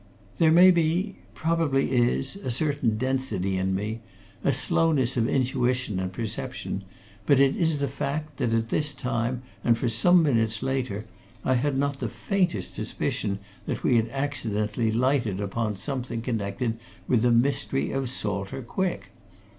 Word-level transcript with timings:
There 0.39 0.51
may 0.51 0.71
be 0.71 1.17
probably 1.35 1.91
is 1.91 2.35
a 2.37 2.49
certain 2.49 2.97
density 2.97 3.55
in 3.55 3.75
me, 3.75 3.99
a 4.43 4.51
slowness 4.51 5.15
of 5.15 5.27
intuition 5.27 5.99
and 5.99 6.11
perception, 6.11 6.83
but 7.27 7.39
it 7.39 7.55
is 7.55 7.77
the 7.77 7.87
fact 7.87 8.37
that 8.37 8.51
at 8.51 8.69
this 8.69 8.95
time 8.95 9.43
and 9.63 9.77
for 9.77 9.89
some 9.89 10.23
minutes 10.23 10.63
later, 10.63 11.05
I 11.45 11.53
had 11.53 11.77
not 11.77 11.99
the 11.99 12.09
faintest 12.09 12.73
suspicion 12.73 13.37
that 13.67 13.83
we 13.83 13.97
had 13.97 14.09
accidentally 14.09 14.91
lighted 14.91 15.39
upon 15.39 15.75
something 15.75 16.23
connected 16.23 16.79
with 17.07 17.21
the 17.21 17.29
mystery 17.29 17.91
of 17.91 18.09
Salter 18.09 18.63
Quick. 18.63 19.11